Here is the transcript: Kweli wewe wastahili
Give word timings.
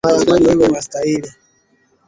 Kweli 0.21 0.45
wewe 0.47 0.67
wastahili 0.73 1.29